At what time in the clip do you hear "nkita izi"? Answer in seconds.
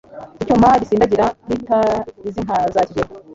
1.45-2.41